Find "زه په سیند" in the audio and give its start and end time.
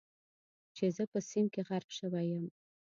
0.95-1.49